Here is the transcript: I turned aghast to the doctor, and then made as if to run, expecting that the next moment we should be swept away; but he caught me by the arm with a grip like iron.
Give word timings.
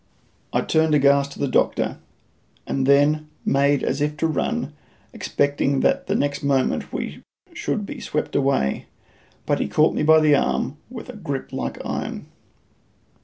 I 0.51 0.61
turned 0.61 0.95
aghast 0.95 1.31
to 1.33 1.39
the 1.39 1.47
doctor, 1.47 1.99
and 2.65 2.87
then 2.87 3.29
made 3.45 3.83
as 3.83 4.01
if 4.01 4.17
to 4.17 4.25
run, 4.25 4.73
expecting 5.13 5.81
that 5.81 6.07
the 6.07 6.15
next 6.15 6.41
moment 6.41 6.91
we 6.91 7.21
should 7.53 7.85
be 7.85 7.99
swept 7.99 8.35
away; 8.35 8.87
but 9.45 9.59
he 9.59 9.67
caught 9.67 9.93
me 9.93 10.01
by 10.01 10.19
the 10.19 10.33
arm 10.33 10.77
with 10.89 11.07
a 11.09 11.15
grip 11.15 11.53
like 11.53 11.77
iron. 11.85 12.25